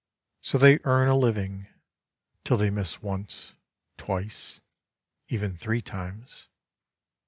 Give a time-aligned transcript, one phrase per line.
[0.41, 1.67] So they earn a living—
[2.43, 3.53] till they miss once,
[3.97, 4.59] twice,
[5.27, 6.47] even three times.